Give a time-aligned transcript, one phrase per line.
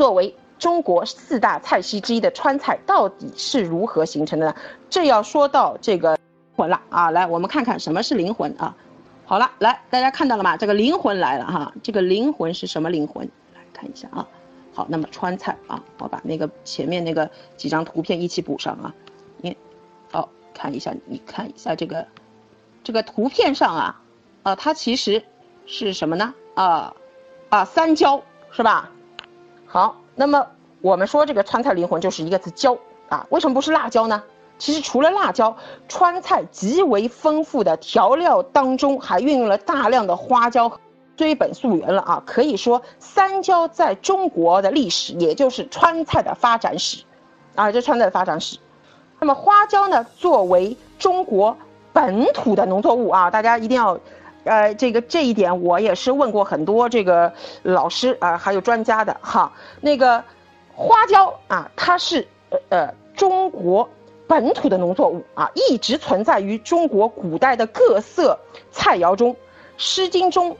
[0.00, 4.54] 作为中国四大菜系之一的川菜，到底是如何形成的呢？
[4.88, 6.18] 这要说到这个
[6.56, 7.10] 魂了啊！
[7.10, 8.74] 来，我们看看什么是灵魂啊？
[9.26, 10.56] 好了，来，大家看到了吗？
[10.56, 13.28] 这个灵魂来了哈，这个灵魂是什么灵魂？
[13.54, 14.26] 来看一下啊。
[14.72, 18.94] 好，那么川菜啊，我把那个前面那个几张图片一起补上啊。
[19.36, 19.54] 你，
[20.12, 22.06] 哦，看一下，你看一下这个，
[22.82, 24.00] 这个图片上啊，
[24.44, 25.22] 啊，它其实
[25.66, 26.32] 是什么呢？
[26.54, 26.94] 啊，
[27.50, 28.90] 啊，三椒是吧？
[29.72, 30.44] 好，那么
[30.80, 32.76] 我们说这个川菜灵魂就是一个字椒
[33.08, 34.20] 啊，为什么不是辣椒呢？
[34.58, 35.56] 其实除了辣椒，
[35.88, 40.72] 川菜极为丰富的调料当中还运用了大量的花椒。
[41.16, 47.04] 追本溯源了啊，可以说三椒在中国的历史，也就是川菜的发展史，
[47.54, 48.58] 啊，这川菜的发展史。
[49.20, 51.56] 那么花椒呢，作为中国
[51.92, 54.00] 本土的农作物啊，大家一定要，
[54.44, 59.52] 呃，这个这一点我也是问过很多这个老师啊，还有专家的哈。
[59.80, 60.22] 那个
[60.74, 63.88] 花椒啊，它是呃呃中国
[64.26, 68.38] 本土的农作物啊，一直存在于中国古代的各色
[68.70, 69.32] 菜肴中，
[69.76, 70.56] 《诗经》中。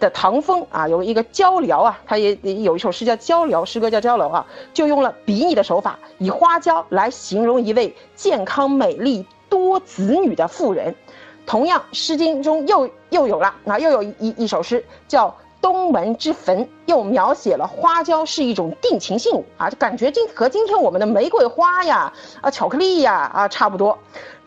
[0.00, 10.94] 的唐风啊，有一个鹪鹩啊，他也有一首诗叫《鹪鹩》，诗歌叫《鹪鹩》啊，就用了比拟的手法，以花椒来形容一位健康美丽多子女的妇人。
[11.46, 15.28] 同样，《诗经》中又又有了，那又有一一首诗叫
[15.60, 23.98] 《东门之坟》，又描写了花椒是一种定情信物啊，就感觉今和今天我们的玫瑰花呀、啊巧克力呀啊差不多，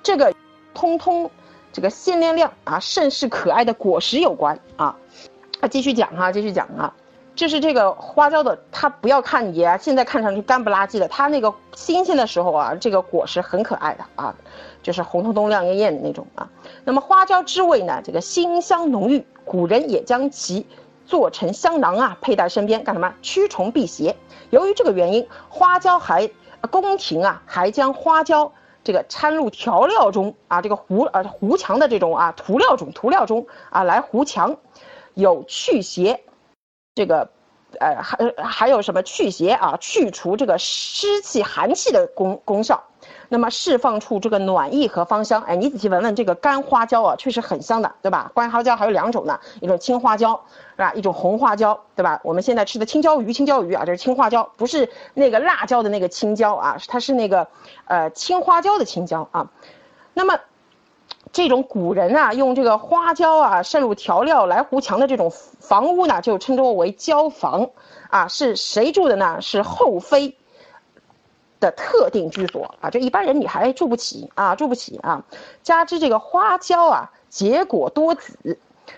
[0.02, 0.34] 这个
[0.74, 1.30] 通通
[1.72, 4.96] 这个鲜亮亮啊、甚是可爱的果实有关啊。
[5.60, 6.94] 啊，继续讲哈，继续讲啊，
[7.38, 14.36] 这是这个花椒的，它不要看你啊，现在看上去干不拉几的，它那个新鲜的时候啊，这个果实很可爱的啊，
[14.82, 16.50] 就是红彤彤、亮艳艳的那种啊。
[16.84, 20.66] 那么花椒之味呢，这个馨香浓郁，古人也将其
[21.06, 23.14] 做成香囊啊，佩戴身边干什么？
[23.22, 24.16] 驱虫辟邪。
[24.50, 26.28] 由于这个原因，花椒还
[26.72, 28.52] 宫廷啊，还将花椒
[28.84, 34.58] 这个掺入调料中啊，这个糊呃糊墙的这种啊涂料中涂料中啊来糊墙。
[35.14, 36.22] 有去邪，
[36.98, 37.30] 这个，
[37.80, 39.78] 呃，还还有什么去邪啊？
[39.80, 42.84] 去除这个湿气、寒气的功功效，
[43.30, 45.44] 那么释放出这个暖意和芳香。
[45.44, 48.32] 哎，你仔细闻闻这个干花椒啊，确实很香的，对吧？
[48.34, 50.42] 干花椒还有两种呢，一种青花椒，
[50.72, 50.92] 是吧？
[50.94, 52.20] 一种红花椒，对吧？
[52.24, 57.48] 我们现在吃的青椒鱼，青椒鱼啊，这是青花椒，不是那个辣椒的那个青椒啊，它是那个，
[57.86, 59.48] 呃，青花椒的青椒啊。
[60.16, 60.40] 那么。
[61.38, 67.70] 这种古人啊，用这个花椒啊渗入调料来糊墙的这种房屋呢，就称之为椒房，
[68.10, 69.40] 啊，是谁住的呢？
[69.40, 70.36] 是后妃
[71.60, 75.24] 的特定居所啊，这一般人你还住不起啊，住不起啊。
[75.62, 78.58] 加之这个花椒啊，结果多子，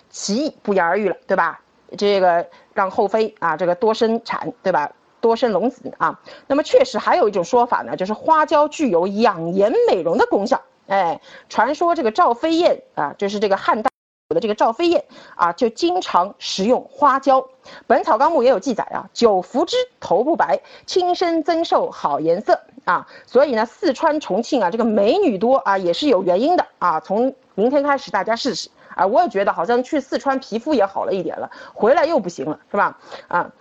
[0.09, 1.59] 其不言而喻了，对吧？
[1.97, 4.89] 这个让后妃啊，这个多生产，对吧？
[5.19, 6.17] 多生龙子啊。
[6.47, 10.61] 那么确实还有一种说法呢，就是花椒具有养颜美容的功效。
[10.89, 13.91] 哎，传说这个赵飞燕啊，就是这个汉代
[14.29, 15.05] 的这个赵飞燕
[15.35, 17.41] 啊，就经常食用花椒。
[17.85, 23.07] 《本草纲目》也有记载啊，久服之头不白，轻身增寿好颜色啊。
[23.28, 26.99] 所以呢，四川重庆啊，这个美女多啊，也是有原因的啊。
[26.99, 32.97] 从明天开始大家试试啊，我也觉得好像去四川皮肤也好了一点了，回来又不行了，是吧？
[33.28, 33.51] 啊，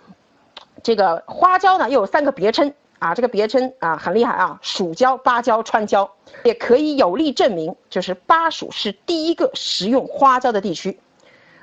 [0.81, 2.73] 这个花椒呢又有三个别称。
[2.99, 6.11] 啊，这个别称啊很厉害啊，蜀椒、芭蕉、川椒，
[6.43, 10.99] 也可以有力证明，就是巴蜀是第一个食用花椒的地区。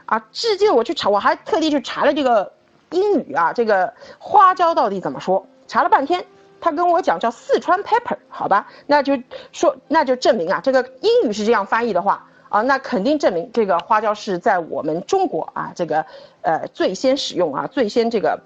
[0.06, 2.50] 啊，至今我去查，我还特地去查了这个
[2.90, 5.46] 英语啊，这个花椒到底怎么说？
[5.68, 6.24] 查了半天，
[6.58, 9.20] 他跟我讲叫四川 pepper，好吧，那就
[9.52, 16.06] 说那就证明啊，这个英语是这样翻译的话啊，那肯定证明这个花椒是在我们中国啊，这个
[16.40, 18.40] 呃最先使用啊，最先这个。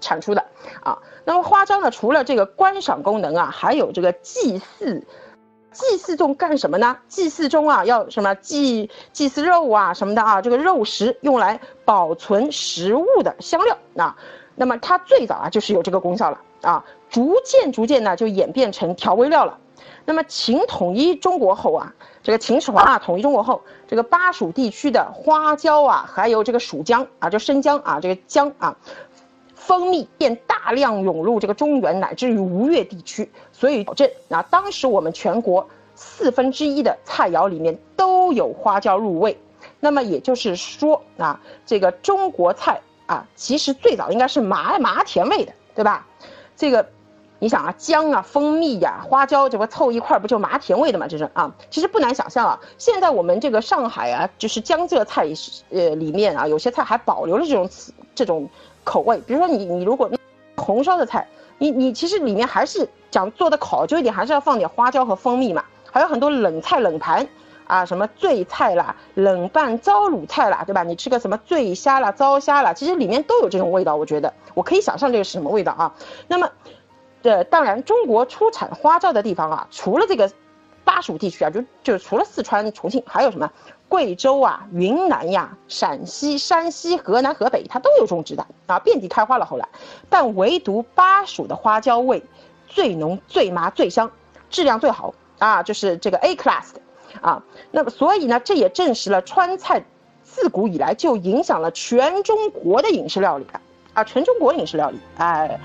[0.00, 0.44] 产出的
[0.82, 1.90] 啊，那么花椒呢？
[1.90, 5.06] 除了这个观赏功能啊，还有这个祭祀，
[5.72, 6.96] 祭祀中干什么呢？
[7.08, 14.16] 祭祀中啊，要什么祭祭祀肉啊什么的啊，这个肉食用来保存食物的香料啊。
[14.56, 19.58] 那么它最早啊就是有这个功效了啊，逐渐逐渐呢就演变成调味料了。
[20.04, 28.76] 那么秦统一中国后啊，这个秦始皇啊统一中国后，这个巴蜀地区的花椒啊，还有这个蜀姜啊，就生姜啊，这个姜啊。
[29.70, 35.64] 蜂蜜便大量涌入这个中原乃至于吴越地区，所以保证啊，当时我们全国
[35.94, 39.38] 四分之一的菜肴里面都有花椒入味。
[39.78, 46.04] 那么也就是说啊，这个中国菜啊，其实最早应该是麻麻甜味的，对吧？
[46.56, 46.84] 这个，
[47.38, 51.06] 你想啊，姜啊、蜂蜜呀、花椒这不凑一块儿不就麻甜味的嘛？
[51.06, 52.58] 这是啊，其实不难想象啊。
[52.76, 55.28] 现在我们这个上海啊，就是江浙菜
[55.70, 57.70] 呃里面啊，有些菜还保留了这种
[58.16, 58.50] 这种。
[58.84, 60.10] 口味，比如说你你如果
[60.56, 61.26] 红烧的菜，
[61.58, 65.64] 你你其实里面还是讲做的考究一点，还是要放点花椒和蜂蜜嘛。
[65.90, 67.26] 还有很多冷菜冷盘
[67.66, 70.82] 啊，什么醉菜啦、冷拌糟卤菜啦，对吧？
[70.84, 73.96] 你吃个什么醉虾啦、糟虾啦，其实里面都有这种味道。
[73.96, 75.92] 我觉得我可以想象这个是什么味道啊。
[76.28, 76.48] 那么，
[77.22, 80.30] 呃，当然中国出产花椒的地方啊，除了这个
[80.90, 83.48] 巴蜀地区啊，就就除了四川、重庆，还有什么？
[83.88, 89.46] 贵州啊、云南呀、陕西、山西、河南、河北，它都有种植的啊，遍地开花了。
[89.46, 89.68] 后来，
[90.08, 92.20] 但唯独巴蜀的花椒味
[92.66, 94.10] 最浓、最麻、最香，
[94.48, 96.80] 质量最好啊，就是这个 A class 的
[97.20, 97.40] 啊。
[97.70, 99.84] 那么，所以呢，这也证实了川菜
[100.24, 103.46] 自古以来就影响了全中国的饮食料理
[103.94, 105.60] 啊，全中国饮食料理哎。